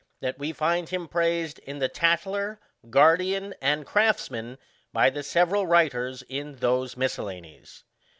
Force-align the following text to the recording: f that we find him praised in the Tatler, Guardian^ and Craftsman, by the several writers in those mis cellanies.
f 0.01 0.05
that 0.21 0.39
we 0.39 0.51
find 0.51 0.89
him 0.89 1.07
praised 1.07 1.59
in 1.59 1.77
the 1.77 1.87
Tatler, 1.87 2.57
Guardian^ 2.89 3.53
and 3.61 3.85
Craftsman, 3.85 4.57
by 4.91 5.11
the 5.11 5.21
several 5.21 5.67
writers 5.67 6.23
in 6.27 6.55
those 6.55 6.97
mis 6.97 7.17
cellanies. 7.17 7.83